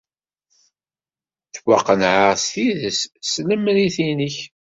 [1.47, 4.37] Ttwaqennɛeɣ s tidet s tlemrit-nnek.